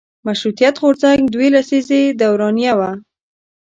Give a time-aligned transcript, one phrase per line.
[0.27, 2.91] مشروطیت غورځنګ دوه لسیزې دورانیه وه.